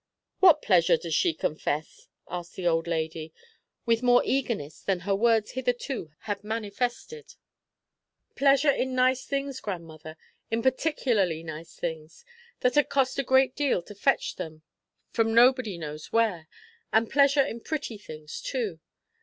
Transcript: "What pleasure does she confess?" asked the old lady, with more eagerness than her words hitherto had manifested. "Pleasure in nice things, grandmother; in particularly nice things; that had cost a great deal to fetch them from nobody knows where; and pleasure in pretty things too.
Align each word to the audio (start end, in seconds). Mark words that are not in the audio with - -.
"What 0.39 0.63
pleasure 0.63 0.97
does 0.97 1.13
she 1.13 1.31
confess?" 1.31 2.07
asked 2.27 2.55
the 2.55 2.65
old 2.65 2.87
lady, 2.87 3.31
with 3.85 4.01
more 4.01 4.23
eagerness 4.25 4.81
than 4.81 5.01
her 5.01 5.13
words 5.13 5.51
hitherto 5.51 6.09
had 6.21 6.43
manifested. 6.43 7.35
"Pleasure 8.35 8.71
in 8.71 8.95
nice 8.95 9.27
things, 9.27 9.59
grandmother; 9.59 10.17
in 10.49 10.63
particularly 10.63 11.43
nice 11.43 11.75
things; 11.75 12.25
that 12.61 12.73
had 12.73 12.89
cost 12.89 13.19
a 13.19 13.23
great 13.23 13.55
deal 13.55 13.83
to 13.83 13.93
fetch 13.93 14.37
them 14.37 14.63
from 15.11 15.35
nobody 15.35 15.77
knows 15.77 16.11
where; 16.11 16.47
and 16.91 17.11
pleasure 17.11 17.45
in 17.45 17.59
pretty 17.59 17.99
things 17.99 18.41
too. 18.41 18.79